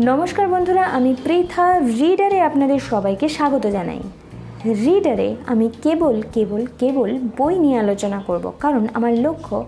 [0.00, 4.00] নমস্কার বন্ধুরা, আমি পৃথা রিডারে আপনাদের সবাইকে স্বাগত জানাই।
[4.64, 9.64] রিডারে আমি কেবল কেবল কেবল বই নিয়ে আলোচনা করব, কারণ আমার লক্ষ্য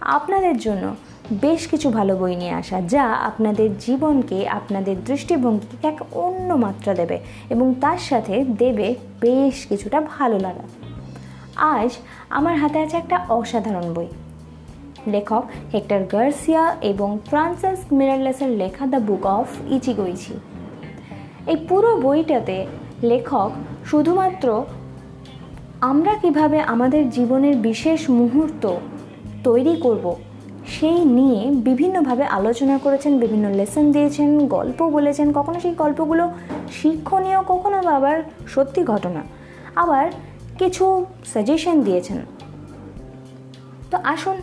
[0.00, 0.94] আপনাদের জন্য
[1.32, 7.18] বেশ কিছু ভালো বই নিয়ে আসা, যা আপনাদের জীবনকে, আপনাদের দৃষ্টিভঙ্গিকে এক অন্য মাত্রা দেবে
[7.50, 10.62] এবং তার সাথে দেবে বেশ কিছুটা ভালো লাগা।
[11.56, 11.90] আজ
[12.30, 14.06] আমার হাতে আছে একটা অসাধারণ বই।
[15.06, 15.44] লেখক
[15.74, 20.34] হেক্টর গার্সিয়া এবং ফ্রান্সিস মিরারলেসের লেখা দ্য বুক অফ ইচিগোইচি।
[21.46, 22.66] এই পুরো বইটাতে
[23.02, 23.50] লেখক
[23.86, 24.64] শুধুমাত্র
[25.80, 28.74] আমরা কীভাবে আমাদের জীবনের বিশেষ মুহূর্ত
[29.44, 30.16] তৈরি করব,
[30.66, 36.30] সেই নিয়ে বিভিন্নভাবে আলোচনা করেছেন, বিভিন্ন লেসন দিয়েছেন, গল্প বলেছেন, কখনো সেই গল্পগুলো
[36.82, 39.22] শিক্ষণীয়, কখনো আবার সত্যি ঘটনা।
[39.76, 40.10] আবার
[40.58, 41.04] কিছু
[41.34, 42.16] সাজেশন দিয়েছেন।
[43.90, 44.36] তো আসুন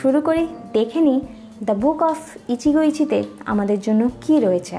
[0.00, 1.20] শুরু করি দেখে নিই
[1.62, 4.76] দ্য বুক অফ ইচিগো ইচিতে আমাদের জন্য কি রয়েছে।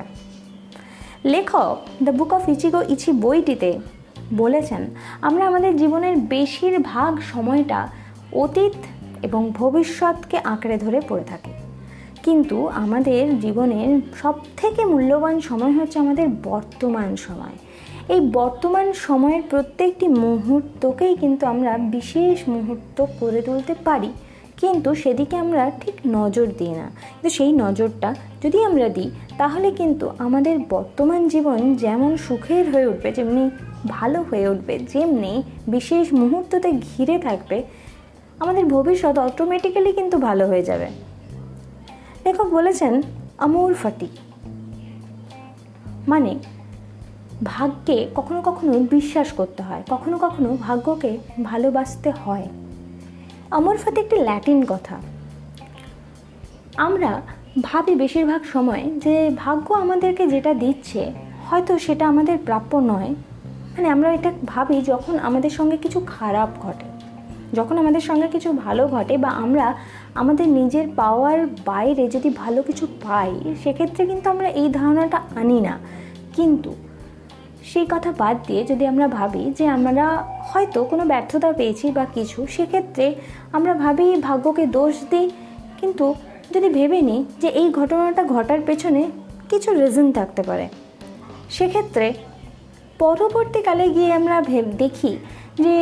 [1.26, 3.80] লেখক the book of Ichigo Ichie বইটিতে
[4.34, 4.82] বলেছেন,
[5.22, 7.88] আমরা আমাদের জীবনের বেশিরভাগ সময়টা
[8.34, 8.76] অতীত
[9.22, 11.54] এবং ভবিষ্যৎকে আঁকড়ে ধরে পড়ে থাকি।
[12.24, 17.56] কিন্তু আমাদের জীবনের সব থেকে মূল্যবান সময় হচ্ছে আমাদের বর্তমান সময়।
[18.14, 24.12] এই বর্তমান সময়ের প্রত্যেকটি মুহূর্তকেই কিন্তু আমরা বিশেষ মুহূর্ত করে তুলতে পারি।
[24.64, 30.10] কিন্তু সেদিকে আমরা ঠিক নজর দিই না। কিন্তু সেই নজরটা যদি আমরা দিই, তাহলে কিন্তু
[30.18, 33.50] আমাদের বর্তমান জীবন যেমন সুখের হয়ে উঠবে, যেমনি
[33.88, 37.64] ভালো হয়ে উঠবে, যেমনি বিশেষ মুহূর্ততে ঘিরে থাকবে,
[38.40, 40.88] আমাদের ভবিষ্যৎ অটোমেটিক্যালি কিন্তু ভালো হয়ে যাবে।
[42.26, 43.02] লেখক বলেছেন
[43.38, 44.08] আমুর ফাটি
[46.08, 46.32] মানে
[47.44, 52.48] ভাগ্যে কখনো কখনো বিশ্বাস করতে হয়, কখনো কখনো ভাগ্যকে ভালোবাসতে হয়।
[53.58, 54.96] অমর ফাতে একটি ল্যাটিন কথা।
[56.78, 57.12] আমরা
[57.64, 61.02] ভাবি বেশিরভাগ সময় যে ভাগ্য আমাদেরকে যেটা দিচ্ছে,
[61.50, 63.12] হয়তো সেটা আমাদের প্রাপ্য নয়।
[63.74, 66.88] মানে আমরা এটা ভাবি যখন আমাদের সঙ্গে কিছু খারাপ ঘটে,
[67.54, 69.66] যখন আমাদের সঙ্গে কিছু ভালো ঘটে বা আমরা
[70.16, 73.32] আমাদের নিজের পাওয়ার বাইরে যদি ভালো কিছু পাই,
[73.64, 75.74] সেক্ষেত্রে কিন্তু আমরা এই ধারণাটা আনি না।
[76.36, 76.72] কিন্তু
[77.70, 80.06] সেই কথা বাদ দিয়ে যদি আমরা ভাবি যে আমরা
[80.50, 83.06] হয়তো কোনো ব্যর্থতা পেয়েছি বা কিছু, সেক্ষেত্রে
[83.52, 85.28] আমরা ভাবি ভাগ্যকে দোষ দিই।
[85.80, 86.06] কিন্তু
[86.54, 89.02] যদি ভেবে নিই যে এই ঘটনাটা ঘটার পেছনে
[89.50, 90.66] কিছু রিজন থাকতে পারে,
[91.50, 92.08] সেক্ষেত্রে
[93.00, 94.36] পরবর্তীকালে গিয়ে আমরা
[94.84, 95.12] দেখি
[95.64, 95.76] যে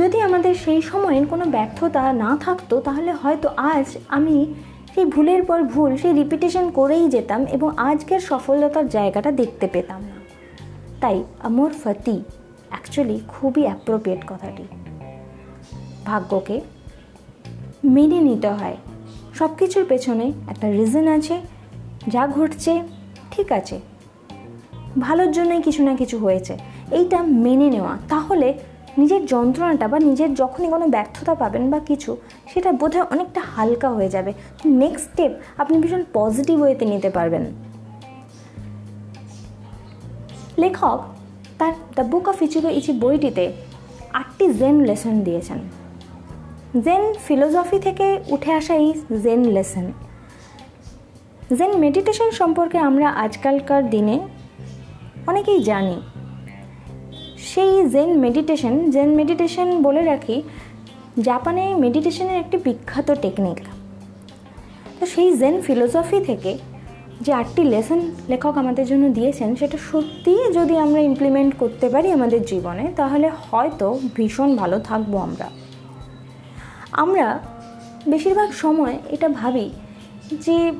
[0.00, 4.36] যদি আমাদের সেই সময়ের কোনো ব্যর্থতা না থাকতো, তাহলে হয়তো আজ আমি
[4.92, 10.00] সেই ভুলের পর ভুল, সেই রিপিটেশন করেই যেতাম এবং আজকের সফলতার জায়গাটা দেখতে পেতাম।
[11.00, 12.22] তাই আমোর ফতি
[12.68, 14.62] অ্যাকচুয়ালি খুবই অ্যাপ্রোপ্রিয়েট কথাটি।
[16.04, 16.60] ভাগ্যকে
[17.84, 18.76] মেনে নিতে হয়।
[19.34, 21.40] সব কিছুর পেছনে একটা রিজন আছে,
[22.08, 22.82] যা ঘটছে,
[23.30, 23.80] ঠিক আছে।
[24.98, 26.58] ভালোর জন্যই কিছু না কিছু হয়েছে।
[26.90, 28.54] এইটা মেনে নেওয়া। তাহলে
[28.98, 32.16] নিজের যন্ত্রণাটা বা নিজের যখনই কোনো ব্যর্থতা পাবেন বা কিছু,
[32.54, 34.32] সেটা বোধহয় অনেকটা হালকা হয়ে যাবে।
[34.64, 37.69] নেক্সট স্টেপ আপনি ভীষণ পজিটিভ ওয়েতে নিতে পারবেন।
[40.62, 40.98] লেখক
[41.58, 43.44] তার the book of Ichigo ichie বইটিতে
[44.20, 45.58] আটটি জেন লেসন দিয়েছেন।
[46.84, 48.90] জেন ফিলোসফি থেকে উঠে আসা এই
[49.24, 49.86] জেন লেসন
[51.58, 54.16] জেন মেডিটেশন সম্পর্কে আমরা আজকালকার দিনে
[55.30, 55.96] অনেকেই জানি।
[57.50, 60.36] সেই জেন মেডিটেশন জেন মেডিটেশন বলে রাখি,
[61.28, 63.58] জাপানে মেডিটেশনের একটি বিখ্যাত টেকনিক
[64.98, 66.50] তো সেই জেন ফিলোসফি থেকে
[67.20, 72.44] যে আটটি লেসন লেখক আমাদের জন্য দিয়েছেন, সেটা সত্যিই যদি আমরা ইমপ্লিমেন্ট করতে পারি আমাদের
[72.44, 75.50] জীবনে, তাহলে হয়তো ভীষণ ভালো থাকব আমরা।
[76.92, 77.40] আমরা
[78.06, 79.70] বেশিরভাগ সময় এটা ভাবি
[80.32, 80.72] যে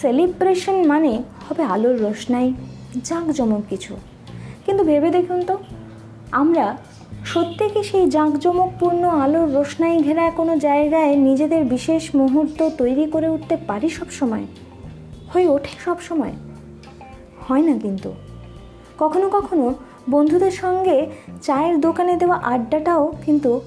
[0.00, 2.52] সেলিব্রেশন মানে হবে আলোর রোশনাই,
[3.04, 3.96] জাঁকজমক কিছু।
[4.66, 5.58] কিন্তু ভেবে দেখুন তো,
[6.32, 6.76] আমরা
[7.24, 13.56] সত্যি কি সেই জাঁকজমকপূর্ণ আলোর রোশনাই ঘেরা কোনো জায়গায় নিজেদের বিশেষ মুহূর্ত তৈরি করে উঠতে
[13.68, 14.46] পারি সব সময়
[15.28, 16.32] হয়ে ওঠে সব সময়।
[17.48, 18.14] হয় না কিন্তু।
[18.98, 19.74] কখনো কখনো
[20.10, 21.06] বন্ধুদের সঙ্গে
[21.42, 23.60] চায়ের দোকানে দেওয়া আড্ডাটাও কিন্তু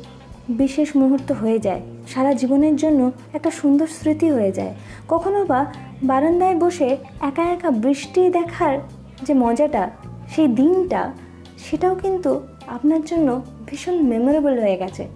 [0.50, 4.76] বিশেষ মুহূর্ত হয়ে যায়। সারা জীবনের জন্য একটা সুন্দর স্মৃতি হয়ে যায়।
[5.08, 5.66] কখনো বা
[6.04, 8.80] বারান্দায় বসে একা একা বৃষ্টি দেখার
[9.24, 9.90] যে মজাটা,
[10.36, 11.14] সেই দিনটা,
[11.58, 15.08] সেটাও কিন্তু আপনার জন্য ভীষণ মেমোরেবল হয়ে গেছে।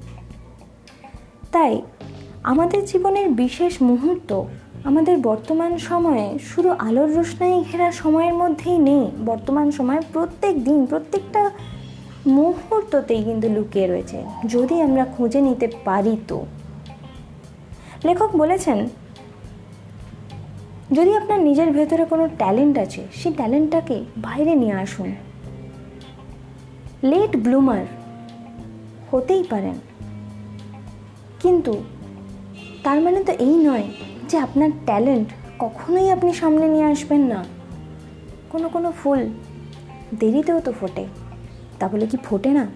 [1.51, 1.81] তাই
[2.43, 4.43] আমাদের জীবনের বিশেষ মুহূর্ত
[4.83, 11.51] আমাদের বর্তমান সময়ে শুধু আলোর রোশনাই ঘেরা সময়ের মধ্যেই নেই। বর্তমান সময়ে প্রত্যেক দিন, প্রত্যেকটা
[12.27, 16.45] মুহূর্ততেই কিন্তু লুকিয়ে রয়েছে। যদি আমরা খুঁজে নিতে পারি তো।
[18.05, 18.89] লেখক বলেছেন,
[20.91, 25.15] যদি আপনার নিজের ভেতরে কোনো ট্যালেন্ট আছে সেই ট্যালেন্টটাকে বাইরে নিয়ে আসুন।
[27.03, 27.85] লেট ব্লুমার
[29.11, 29.75] হতেই পারেন।
[31.39, 31.83] কিন্তু
[32.83, 33.83] তার মানে তো এই নয়
[34.29, 35.27] যে আপনার ট্যালেন্ট
[35.59, 37.43] কখনোই আপনি সামনে নিয়ে আসবেন না।
[38.49, 39.29] কোনো কোনো ফুল
[40.19, 41.05] দেরিতেও তো ফোটে।
[41.79, 42.67] তা বলে কি ফোটে না?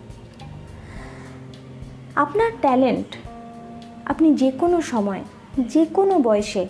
[2.15, 3.15] আপনার ট্যালেন্ট
[4.05, 5.23] আপনি যে কোনো সময়,
[5.69, 6.67] যে কোনো বয়সে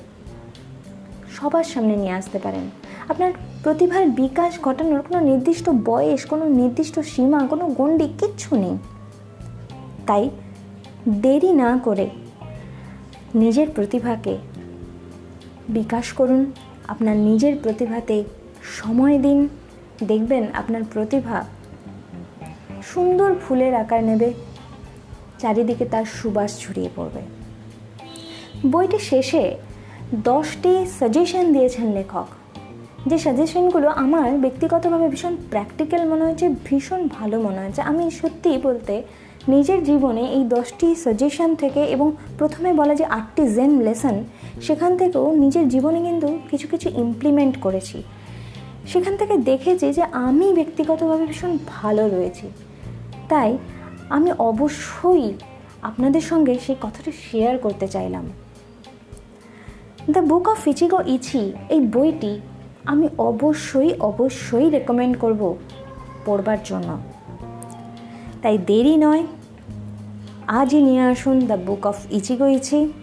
[1.36, 2.70] সবার সামনে নিয়ে আসতে পারেন।
[3.10, 3.32] আপনার
[3.64, 8.78] প্রতিভার বিকাশ ঘটানোর কোনো নির্দিষ্ট বয়স, কোনো নির্দিষ্ট সীমা, কোনো গণ্ডি কিচ্ছু নেই।
[10.08, 10.30] তাই
[11.10, 12.10] দেরি না করে
[13.36, 14.38] নিজের প্রতিভাকে
[15.70, 16.52] বিকাশ করুন,
[16.88, 18.24] আপনার নিজের প্রতিভাতে
[18.82, 19.50] সময় দিন,
[20.04, 21.46] দেখবেন আপনার প্রতিভা
[22.84, 24.34] সুন্দর ফুলের আকার নেবে,
[25.40, 27.22] চারিদিকে তার সুবাস ছড়িয়ে পড়বে।
[28.68, 29.58] বইটি শেষে
[30.16, 32.28] দশটি সাজেশন দিয়েছেন লেখক।
[33.08, 39.04] যে সাজেশনগুলো আমার ব্যক্তিগতভাবে ভীষণ প্র্যাকটিক্যাল মনে হয়েছে, ভীষণ ভালো মনে হয়েছে। আমি সত্যি বলতে
[39.48, 44.24] নিজের জীবনে এই দশটি সাজেশন থেকে এবং প্রথমে বলা যে আটটি জেন লেসন
[44.62, 48.04] সেখান থেকেও নিজের জীবনে কিন্তু কিছু কিছু ইমপ্লিমেন্ট করেছি।
[48.88, 52.50] সেখান থেকে দেখেছি যে আমি ব্যক্তিগতভাবে ভীষণ ভালো রয়েছি।
[53.30, 53.58] তাই
[54.10, 55.34] আমি অবশ্যই
[55.82, 58.30] আপনাদের সঙ্গে সেই কথাটা শেয়ার করতে চাইলাম।
[60.10, 62.40] দ্য বুক অফ ফিচিগো ইছি এই বইটি
[62.86, 65.56] আমি অবশ্যই অবশ্যই রেকমেন্ড করব
[66.26, 66.98] পড়বার জন্য।
[68.42, 69.24] তাই দেরি নয়
[70.48, 72.94] আজই নিয়ে আসুন the book of Ichigo Ichie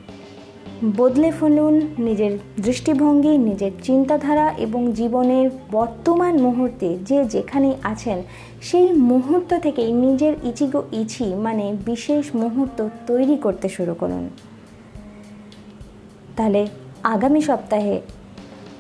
[0.97, 8.23] বদলে ফেলুন নিজের দৃষ্টিভঙ্গি, নিজের চিন্তাধারা এবং জীবনের বর্তমান মুহূর্তে যে যেখানেই আছেন,
[8.63, 14.29] সেই মুহূর্ত থেকেই নিজের ইচিগো ইছি মানে বিশেষ মুহূর্ত তৈরি করতে শুরু করুন।
[16.37, 16.67] তাহলে
[17.03, 18.01] আগামী সপ্তাহে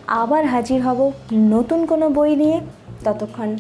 [0.07, 2.61] আবার হাজির হব নতুন কোনো বই নিয়ে।
[3.05, 3.57] ততক্ষণ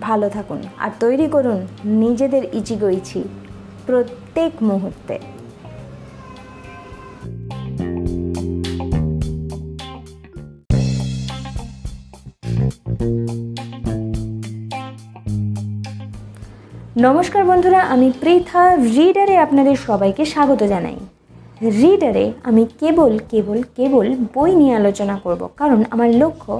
[0.00, 3.24] ভালো থাকুন আর তৈরি করুন নিজেদের ইচিগো ইছি
[3.86, 5.16] প্রত্যেক মুহূর্তে।
[17.06, 18.62] নমস্কার বন্ধুরা, আমি পৃথা
[18.96, 20.98] রিডারে আপনাদের সবাইকে স্বাগত জানাই।
[21.82, 26.54] রিডারে আমি কেবল কেবল কেবল বই নিয়ে আলোচনা করব, কারণ আমার লক্ষ্য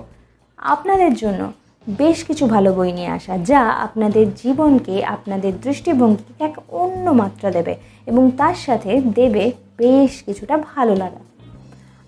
[0.57, 1.41] আপনাদের জন্য
[1.87, 7.75] বেশ কিছু ভালো বই নিয়ে আসা, যা আপনাদের জীবনকে, আপনাদের দৃষ্টিভঙ্গিকে এক অন্য মাত্রা দেবে
[8.07, 11.21] এবং তার সাথে দেবে বেশ কিছুটা ভালো লাগা।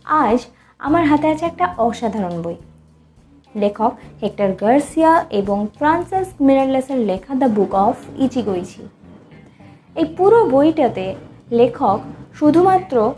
[0.05, 0.39] আজ
[0.79, 2.55] আমার হাতে আছে একটা অসাধারণ বই।
[3.57, 3.93] লেখক
[4.23, 8.83] হেক্টর গার্সিয়া এবং ফ্রান্সিস মিরারলেসের লেখা দ্য বুক অফ ইচিগোইচি।
[9.97, 11.15] এই পুরো বইটাতে
[11.51, 11.99] লেখক
[12.35, 13.13] শুধুমাত্র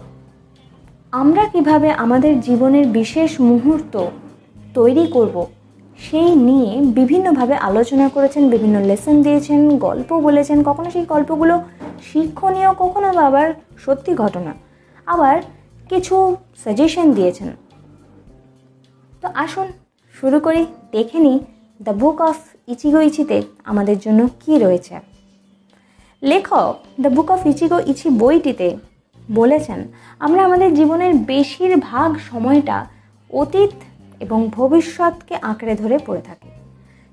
[1.12, 4.06] আমরা কীভাবে আমাদের জীবনের বিশেষ মুহূর্ত
[4.74, 5.46] তৈরি করব
[6.06, 11.54] সেই নিয়ে বিভিন্নভাবে আলোচনা করেছেন, বিভিন্ন লেসন দিয়েছেন, গল্প বলেছেন। কখনো সেই গল্পগুলো
[12.12, 13.48] শিক্ষণীয়, কখনো বা আবার
[13.84, 14.52] সত্যি ঘটনা।
[15.06, 15.36] আবার
[15.88, 17.48] কিছু সাজেশন দিয়েছেন।
[19.20, 19.66] তো আসুন,
[20.14, 20.62] শুরু করি,
[20.92, 21.38] দেখে নিই
[21.82, 22.38] দ্য বুক অফ
[22.72, 24.94] ইচিগো ইচিতে আমাদের জন্য কি রয়েছে।
[26.22, 28.68] লেখক the book of Ichigo Ichie বইটিতে
[29.34, 29.80] বলেছেন,
[30.18, 32.76] আমরা আমাদের জীবনের বেশিরভাগ সময়টা
[33.30, 33.74] অতীত
[34.20, 36.48] এবং ভবিষ্যৎকে আঁকড়ে ধরে পড়ে থাকে।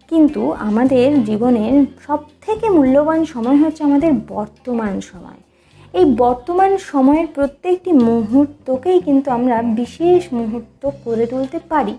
[0.10, 5.38] কিন্তু আমাদের জীবনের সব থেকে মূল্যবান সময় হচ্ছে আমাদের বর্তমান সময়।
[5.94, 11.94] এই বর্তমান সময়ের প্রত্যেকটি মুহূর্তকেই কিন্তু আমরা বিশেষ মুহূর্ত করে তুলতে পারি।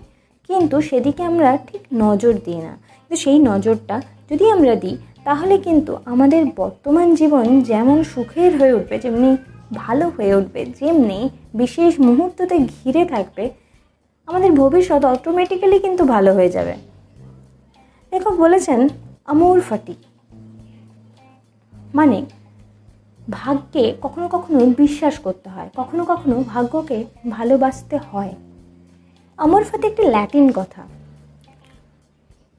[0.47, 4.01] কিন্তু সেদিকে আমরা ঠিক নজর দিই না। কিন্তু সেই নজরটা
[4.31, 9.37] যদি আমরা দিই, তাহলে কিন্তু আমাদের বর্তমান জীবন যেমন সুখের হয়ে উঠবে, যেমনি
[9.73, 13.49] ভালো হয়ে উঠবে, যেমনি বিশেষ মুহূর্ততে ঘিরে থাকবে
[14.29, 16.73] আমাদের ভবিষ্যৎ অটোমেটিক্যালি কিন্তু ভালো হয়ে যাবে।
[18.11, 18.89] লেখক বলেছেন
[19.25, 19.95] আমৌর ফাটি
[21.93, 22.25] মানে
[23.31, 28.33] ভাগ্যে কখনো কখনো বিশ্বাস করতে হয়, কখনো কখনো ভাগ্যকে ভালোবাসতে হয়।
[29.37, 30.81] অমর ফাতে একটি ল্যাটিন কথা।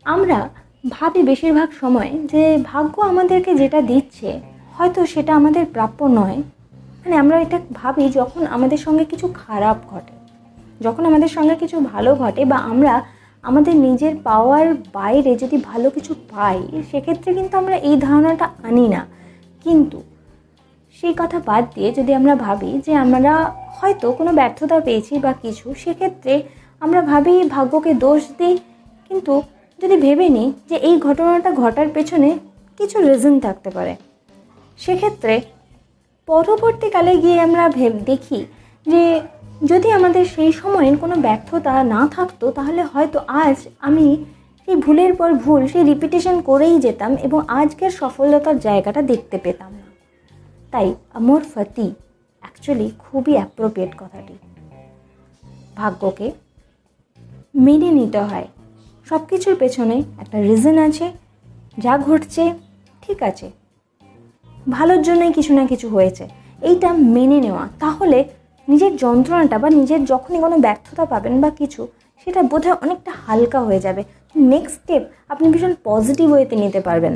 [0.04, 0.48] আমরা
[0.90, 4.40] ভাবি বেশিরভাগ সময় যে, ভাগ্য আমাদেরকে যেটা দিচ্ছে,
[4.78, 6.38] হয়তো সেটা আমাদের প্রাপ্য নয়।
[7.00, 10.19] মানে আমরা এটা ভাবি যখন আমাদের সঙ্গে কিছু খারাপ ঘটে।
[10.80, 12.94] যখন আমাদের সঙ্গে কিছু ভালো ঘটে বা আমরা
[13.44, 14.66] আমাদের নিজের পাওয়ার
[14.98, 16.58] বাইরে যদি ভালো কিছু পাই,
[16.90, 19.00] সেক্ষেত্রে কিন্তু আমরা এই ধারণাটা আনি না।
[19.64, 19.98] কিন্তু
[20.98, 23.32] সেই কথা বাদ দিয়ে যদি আমরা ভাবি যে আমরা
[23.78, 26.34] হয়তো কোনো ব্যর্থতা পেয়েছি বা কিছু, সেক্ষেত্রে
[26.84, 28.54] আমরা ভাবি ভাগ্যকে দোষ দিই।
[29.08, 29.34] কিন্তু
[29.78, 32.28] যদি ভেবে নিই যে এই ঘটনাটা ঘটার পেছনে
[32.78, 33.92] কিছু রিজন থাকতে পারে,
[34.78, 35.34] সেক্ষেত্রে
[36.28, 37.64] পরবর্তীকালে গিয়ে আমরা
[38.10, 38.38] দেখি
[38.86, 39.02] যে
[39.66, 44.24] যদি আমাদের সেই সময়ের কোনো ব্যর্থতা না থাকতো, তাহলে হয়তো আজ আমি
[44.66, 49.90] সেই ভুলের পর ভুল, সেই রিপিটেশন করেই যেতাম এবং আজকের সফলতার জায়গাটা দেখতে পেতাম না।
[50.70, 51.94] তাই আমর ফতি
[52.40, 54.34] অ্যাকচুয়ালি খুবই অ্যাপ্রোপ্রিয়েট কথাটি।
[55.76, 56.32] ভাগ্যকে
[57.54, 58.48] মেনে নিতে হয়।
[59.08, 61.12] সব কিছুর পেছনে একটা রিজন আছে,
[61.78, 62.54] যা ঘটছে,
[63.02, 63.50] ঠিক আছে।
[64.70, 66.28] ভালোর জন্যই কিছু না কিছু হয়েছে।
[66.62, 68.24] এইটা মেনে নেওয়া। তাহলে
[68.70, 71.80] নিজের যন্ত্রণাটা বা নিজের যখনই কোনো ব্যর্থতা পাবেন বা কিছু,
[72.22, 74.02] সেটা বোধহয় অনেকটা হালকা হয়ে যাবে।
[74.52, 77.14] নেক্সট স্টেপ আপনি ভীষণ পজিটিভ ওয়েতে নিতে পারবেন।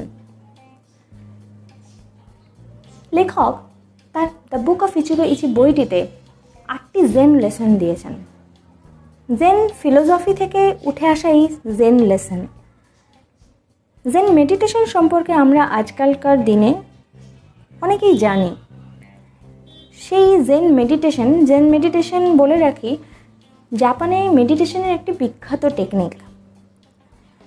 [3.13, 3.53] লেখক
[4.15, 6.01] তার the book of Ichigo ichie বইটিতে
[6.69, 8.15] আটটি জেন লেসন দিয়েছেন।
[9.29, 11.45] জেন ফিলোসফি থেকে উঠে আসা এই
[11.79, 12.41] জেন লেসন
[14.05, 16.71] জেন মেডিটেশন সম্পর্কে আমরা আজকালকার দিনে
[17.83, 18.51] অনেকেই জানি
[20.05, 22.91] সেই জেন মেডিটেশন জেন মেডিটেশন বলে রাখি
[23.73, 26.13] জাপানে মেডিটেশনের একটি বিখ্যাত টেকনিক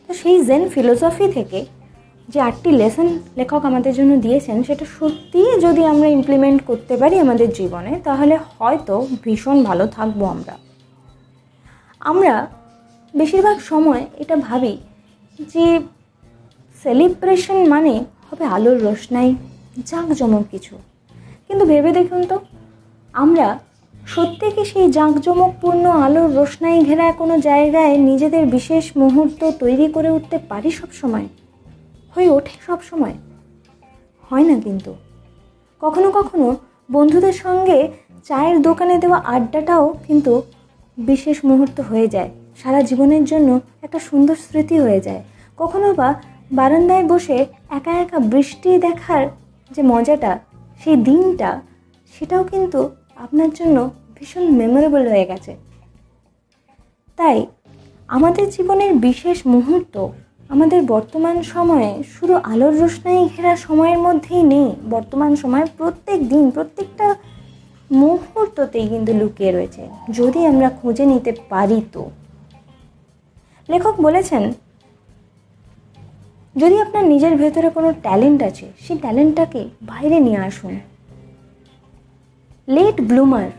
[0.05, 1.59] তো সেই জেন ফিলোসফি থেকে
[2.29, 3.07] যে আটটি লেসন
[3.39, 8.95] লেখক আমাদের জন্য দিয়েছেন, সেটা সত্যিই যদি আমরা ইমপ্লিমেন্ট করতে পারি আমাদের জীবনে, তাহলে হয়তো
[9.23, 10.55] ভীষণ ভালো থাকব আমরা।
[12.01, 12.33] আমরা
[13.13, 14.73] বেশিরভাগ সময় এটা ভাবি
[15.39, 15.65] যে
[16.81, 17.93] সেলিব্রেশন মানে
[18.27, 19.29] হবে আলোর রোশনাই,
[19.89, 20.75] জাঁকজমক কিছু।
[21.47, 22.39] কিন্তু ভেবে দেখুন তো,
[23.13, 23.59] আমরা
[24.07, 30.37] সত্যি কি সেই জাঁকজমকপূর্ণ আলোর রোশনাই ঘেরা কোনো জায়গায় নিজেদের বিশেষ মুহূর্ত তৈরি করে উঠতে
[30.37, 31.27] পারি সব সময়?
[32.15, 33.13] হয়ে ওঠে সব সময়?
[34.29, 34.95] হয় না কিন্তু।
[35.81, 36.55] কখনো কখনো
[36.91, 37.87] বন্ধুদের সঙ্গে
[38.23, 40.41] চায়ের দোকানে দেওয়া আড্ডাটাও কিন্তু
[40.97, 42.29] বিশেষ মুহূর্ত হয়ে যায়।
[42.63, 45.23] সারা জীবনের জন্য একটা সুন্দর স্মৃতি হয়ে যায়।
[45.57, 46.13] কখনো বা
[46.51, 49.27] বারান্দায় বসে একা একা বৃষ্টি দেখার
[49.71, 50.39] যে মজাটা
[50.83, 51.61] সেই দিনটা,
[52.13, 55.55] সেটাও কিন্তু আপনার জন্য ভীষণ মেমোরেবল হয়ে গেছে।
[57.15, 57.45] তাই
[58.07, 60.07] আমাদের জীবনের বিশেষ মুহূর্ত
[60.49, 67.15] আমাদের বর্তমান সময়ে শুধু আলোর রোশনাই ঘেরা সময়ের মধ্যেই নেই, বর্তমান সময়ে প্রত্যেক দিন, প্রত্যেকটা
[67.91, 72.09] মুহূর্ততেই কিন্তু লুকিয়ে রয়েছে। যদি আমরা খুঁজে নিতে পারি তো।
[73.69, 74.53] লেখক বলেছেন
[76.57, 80.79] যদি আপনার নিজের ভেতরে কোনো ট্যালেন্ট আছে সেই ট্যালেন্টটাকে বাইরে নিয়ে আসুন।
[82.67, 83.49] লেট ব্লুমার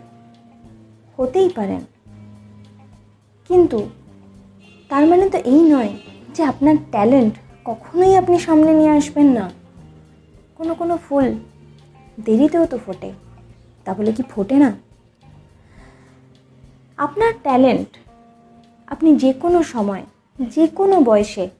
[1.16, 1.80] হতেই পারেন।
[3.48, 3.88] কিন্তু
[4.88, 5.92] তার মানে তো এই নয়
[6.34, 9.50] যে আপনার ট্যালেন্ট কখনোই আপনি সামনে নিয়ে আসবেন না।
[10.56, 11.34] কোনো কোনো ফুল
[12.24, 13.12] দেরিতেও তো ফোটে।
[13.84, 14.72] তা বলে কি ফোটে না?
[16.96, 17.88] আপনার ট্যালেন্ট
[18.86, 20.02] আপনি যে কোনো সময়,
[20.38, 21.57] যে কোনো বয়সে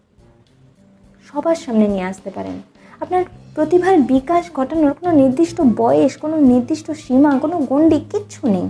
[1.29, 2.63] সবার সামনে নিয়ে আসতে পারেন।
[3.01, 8.69] আপনার প্রতিভার বিকাশ ঘটানোর কোনো নির্দিষ্ট বয়স, কোনো নির্দিষ্ট সীমা, কোনো গণ্ডি কিচ্ছু নেই।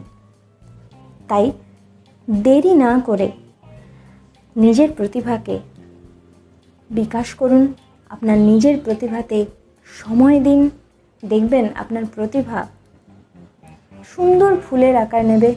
[1.29, 1.53] তাই
[2.31, 3.33] দেরি না করে
[4.57, 5.59] নিজের প্রতিভাকে
[6.91, 7.75] বিকাশ করুন।
[8.11, 9.47] আপনার নিজের প্রতিভাতে
[10.03, 10.71] সময় দিন।
[11.25, 12.67] দেখবেন আপনার প্রতিভা
[14.15, 15.55] সুন্দর ফুলের আকার নেবে।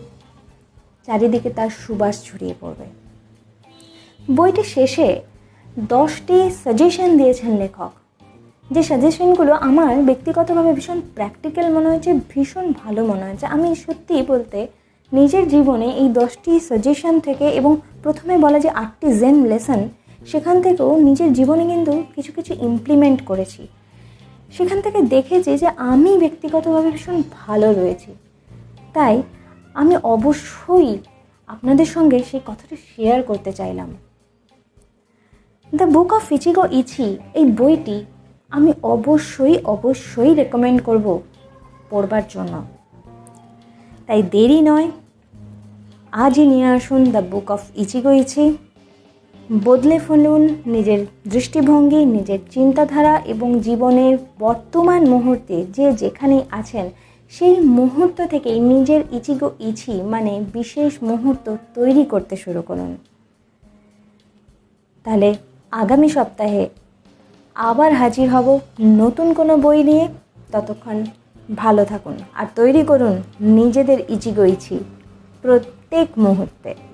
[1.05, 2.85] চারিদিকে তার সুবাস ছড়িয়ে পড়বে।
[4.35, 5.21] বইটি শেষে
[5.77, 7.91] দশটি সাজেশন দিয়েছেন লেখক।
[8.71, 14.67] যে সাজেশনগুলো আমার ব্যক্তিগতভাবে ভীষণ প্র্যাকটিক্যাল মনে হয়েছে, ভীষণ ভালো মনে হয়েছে। আমি সত্যি বলতে
[15.13, 19.89] নিজের জীবনে এই দশটি সাজেশন থেকে এবং প্রথমে বলা যে আটটি জেন লেসন
[20.25, 23.67] সেখান থেকেও নিজের জীবনে কিন্তু কিছু কিছু ইমপ্লিমেন্ট করেছি।
[24.51, 28.13] সেখান থেকে দেখেছি যে আমি ব্যক্তিগতভাবে ভীষণ ভালো রয়েছি।
[28.93, 29.21] তাই
[29.73, 30.97] আমি অবশ্যই
[31.47, 33.95] আপনাদের সঙ্গে সেই কথাটা শেয়ার করতে চাইলাম।
[35.73, 37.07] The book of Ichigo Ichie
[37.39, 37.97] এই বইটি
[38.49, 41.05] আমি অবশ্যই অবশ্যই রেকমেন্ড করব
[41.89, 42.53] পড়বার জন্য।
[44.07, 44.87] তাই দেরি নয়,
[46.23, 48.45] আজই নিয়ে আসুন the book of Ichigo Ichie
[49.65, 56.85] বদলে ফেলুন নিজের দৃষ্টিভঙ্গি, নিজের চিন্তাধারা এবং জীবনের বর্তমান মুহূর্তে যে যেখানেই আছেন,
[57.33, 62.91] সেই মুহূর্ত থেকেই নিজের ইচিগো ইচি মানে বিশেষ মুহূর্ত তৈরি করতে শুরু করুন।
[65.03, 65.29] তাহলে
[65.71, 66.63] আগামী সপ্তাহে
[67.55, 68.47] আবার হাজির হব
[68.81, 70.05] নতুন কোনো বই নিয়ে।
[70.51, 70.97] ততক্ষণ
[71.55, 74.75] ভালো থাকুন আর তৈরি করুন নিজেদের ইচিগো ইছি
[75.41, 76.90] প্রত্যেক মুহূর্তে।